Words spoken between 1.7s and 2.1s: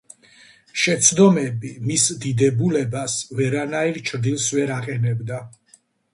მის